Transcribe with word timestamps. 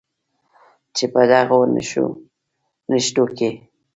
چې 0.95 1.05
په 1.13 1.21
دغو 1.31 1.59
نښتو 2.91 3.23
کې 3.37 3.49